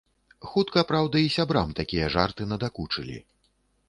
Хутка, 0.51 0.83
праўда, 0.91 1.19
і 1.25 1.29
сябрам 1.35 1.75
такія 1.79 2.07
жарты 2.15 2.47
надакучылі. 2.55 3.19